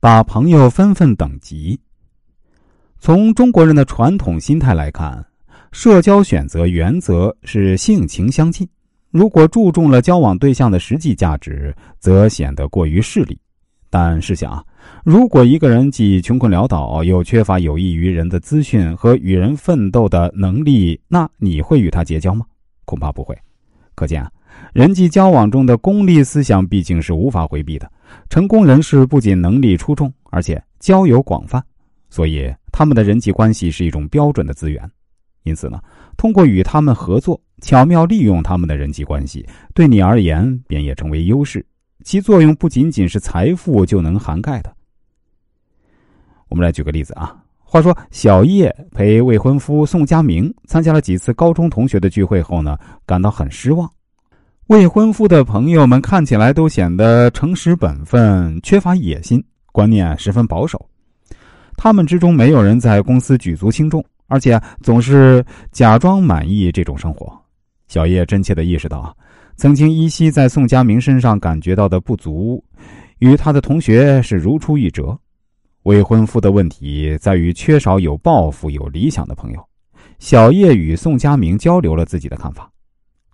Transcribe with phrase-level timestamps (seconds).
[0.00, 1.78] 把朋友分分等级。
[3.00, 5.24] 从中国人的传统心态来看，
[5.72, 8.68] 社交选择原则是性情相近。
[9.10, 13.36] 如果注重了交往对象的实际价值，则显得过于势利。
[13.90, 14.64] 但试想啊，
[15.02, 22.44] 如果一个人既穷困潦倒，又缺乏有益于人的资讯和与人奋斗的能力，那你会与他结交吗？
[22.84, 23.36] 恐怕不会。
[23.94, 24.30] 可见啊，
[24.72, 27.90] 人际交往中的功利思想毕竟是无法回避的。
[28.30, 31.62] 成功人士不仅能力出众，而且交友广泛，
[32.10, 34.90] 所以他们的人际关系是一种标准的资源。
[35.44, 35.80] 因此呢，
[36.16, 41.64] 通过与他们合作，巧妙利用他们的人际关系，对你而言便也成为优势。
[42.04, 44.74] 其作用不仅仅是财富就能涵盖的。
[46.48, 53.90] 我们来举个例子啊，话说小叶陪未婚夫宋佳明参加了几次高中同学的聚会后呢，感到很失望。
[54.68, 60.86] 未婚夫的朋友们看起来都显得诚实本分，缺乏野心，观念十分保守。
[61.74, 67.32] 他们之中没有人在公司举足轻重，而且总是假装满意这种生活。
[67.86, 69.16] 小叶真切的意识到。
[69.56, 72.62] 曾经依稀在宋佳明身上感觉到的不足，
[73.20, 75.18] 与他的同学是如出一辙。
[75.84, 79.64] 未婚夫的问题在于缺少有抱负、有理想的朋友。
[80.18, 82.70] 小叶与宋佳明交流了自己的看法。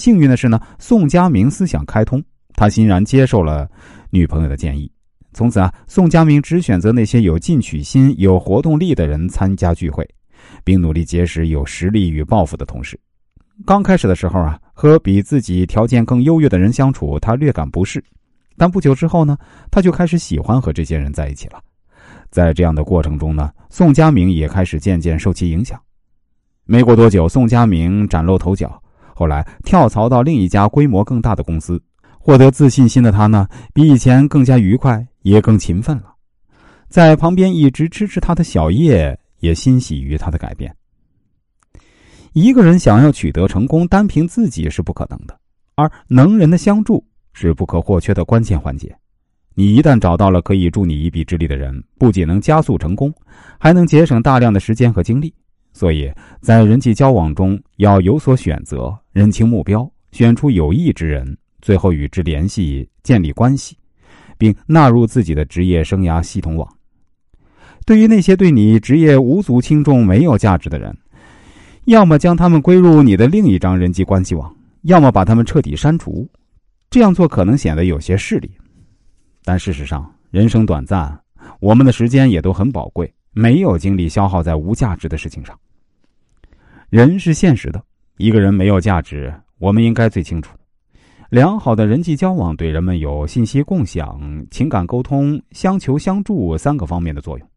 [0.00, 3.68] 幸运的是呢，宋佳明思想开通，他欣然接受了
[4.08, 4.90] 女朋友的建议。
[5.34, 10.08] 从此啊，宋佳明只选择那些有进取心、有活动力的人参加聚会，
[10.64, 12.98] 并努力结识有实力与抱负的同事。
[13.66, 18.02] 刚开始的时候啊，和比自己条件更优越的人相处，他略感不适。
[18.56, 19.36] 但不久之后呢，
[19.70, 21.60] 他就开始喜欢和这些人在一起了。
[22.30, 25.78] 在这样的过程中呢，宋佳明也开始渐渐受其影响。
[26.64, 28.79] 没过多久，宋佳明崭露头角，
[29.20, 31.78] 后来跳槽到另一家规模更大的公司。
[32.18, 36.14] 获得自信心的他呢，比以前更加愉快，也更勤奋了。
[36.88, 40.74] 在旁边一直支持他的小叶也欣喜于他的改变。
[42.32, 45.38] 一个人想要取得成功，单凭自己是不可能的，
[45.74, 48.96] 而能人的相助是不可或缺的关键环节。
[49.54, 53.12] 你一旦找到了可以助你一臂之力的人，不仅能加速成功，
[53.58, 55.34] 还能节省大量的时间和精力。
[55.72, 56.10] 所以
[56.40, 63.76] 在人际交往中要有所选择，认清目标，选出有益之人，最后与之联系，建立关系，
[64.36, 66.68] 并纳入自己的职业生涯系统网。
[67.86, 70.96] 对于那些对你职业无足轻重、没有价值的人，
[71.86, 76.28] 要么将他们归入你的另一张人际关系网，要么把他们彻底删除。
[76.90, 78.50] 这样做可能显得有些势利，
[79.44, 81.18] 但事实上，人生短暂，
[81.60, 85.58] 我们的时间也都很宝贵，没有精力消耗在无价值的事情上。
[86.88, 87.82] 人是现实的，
[88.16, 90.56] 一个人没有价值，我们应该最清楚。
[91.30, 94.20] 良好的人际交往对人们有信息共享、
[94.50, 97.48] 情感沟通、相求相助三个方面的作用，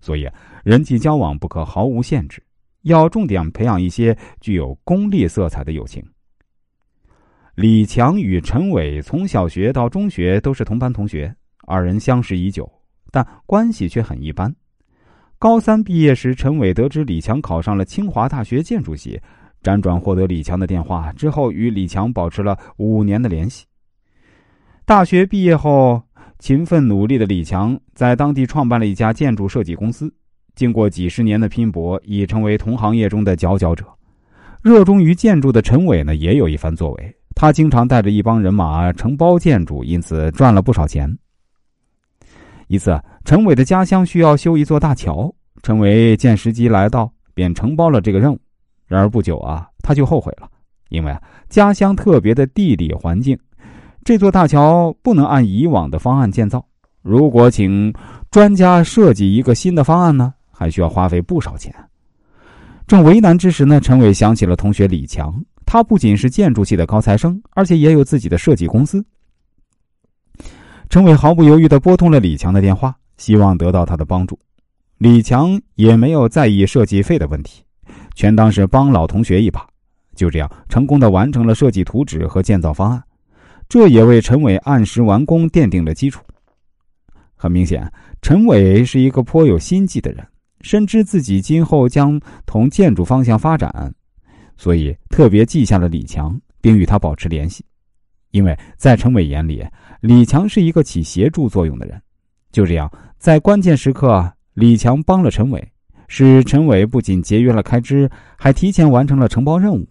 [0.00, 0.26] 所以
[0.64, 2.42] 人际交往不可毫无限制。
[2.82, 6.02] 要重点培养一些具有功利色彩的友情。
[7.54, 11.34] 李强与陈伟从小学到中学都是同班同学，
[11.66, 12.70] 二人相识已久，
[13.10, 14.54] 但关系却很一般。
[15.40, 19.20] 高三毕业时，陈伟得知李强考上了清华大学建筑系，
[19.62, 23.64] 辗转获得李强的电话之后，与李强保持了五年的联系。
[24.84, 26.02] 大学毕业后，
[26.40, 30.12] 勤奋努力的李强在当地创办了一家建筑设计公司。
[30.56, 33.86] 经过几十年的拼搏，已成为同行业中的佼佼者。
[34.60, 37.16] 热衷于建筑的陈伟呢，也有一番作为。
[37.36, 41.16] 他经常带着一帮人马承包建筑，因此赚了不少钱。
[42.66, 45.30] 一次，陈伟的家乡需要修一座大桥，
[45.62, 48.40] 陈伟见时机来到，便承包了这个任务。
[48.86, 50.48] 然而不久啊，他就后悔了，
[50.88, 53.38] 因为啊，家乡特别的地理环境，
[54.02, 56.64] 这座大桥不能按以往的方案建造。
[57.02, 57.92] 如果请
[58.30, 60.32] 专家设计一个新的方案呢？
[60.50, 61.70] 还需要花费不少钱。
[62.86, 69.04] 正为难之时呢，陈伟想起了同学李强，他不仅是建筑系的高材生，而且也有自己的设计公司。
[70.88, 74.38] 陈伟毫不犹豫的拨通了李强的电话，希望得到他的帮助。
[74.96, 77.62] 李强也没有在意设计费的问题，
[78.14, 79.68] 全当是帮老同学一把。
[80.16, 83.04] 就这样，成功的完成了设计图纸和建造方案，
[83.68, 86.24] 这也为陈伟按时完工奠定了基础。
[87.36, 87.88] 很明显，
[88.20, 90.26] 陈伟是一个颇有心计的人。
[90.62, 93.94] 深知自己今后将同建筑方向发展，
[94.56, 97.64] 所以特别记下了李强，并与他保持联系。
[98.32, 99.64] 因为在陈伟眼里，
[100.00, 102.02] 李强是一个起协助作用的人。
[102.50, 105.72] 就这样，在关键时刻，李强帮了陈伟，
[106.08, 109.86] 使陈伟不仅节约了开支，还提前完成了承包任务，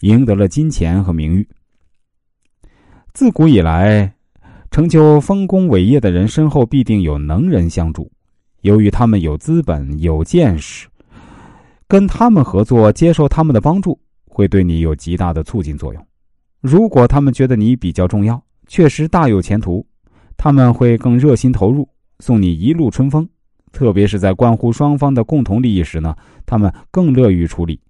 [0.00, 1.48] 赢得了金钱和名誉。
[3.12, 4.12] 自古以来，
[4.70, 8.10] 成就丰功伟业的人身后必定有能人相助。
[8.62, 10.86] 由于他们有资本、有见识，
[11.88, 16.06] 跟他们合作、接受他们的帮助，会对你有极大的促进作用。
[16.60, 19.84] 如果他们觉得你比较重要，确实大有前途，
[20.36, 21.88] 他们会更热心投入，
[22.20, 23.28] 送你一路春风。
[23.72, 26.14] 特别是在关乎双方的共同利益时呢，
[26.44, 27.80] 他们更乐于处理。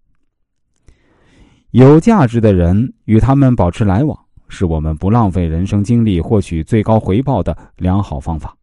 [1.70, 4.18] 有价值的人与他们保持来往，
[4.48, 8.56] 是我们不浪费人生精力获取最高回报的良好方法。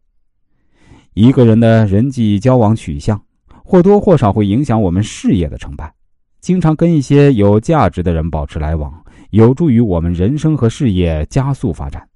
[1.13, 3.19] 一个人的人际交往取向，
[3.63, 5.91] 或多或少会影响我们事业的成败。
[6.39, 8.93] 经常跟一些有价值的人保持来往，
[9.31, 12.07] 有助于我们人生和事业加速发展。